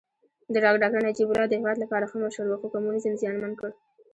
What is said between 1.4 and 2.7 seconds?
د هېواد لپاره ښه مشر و خو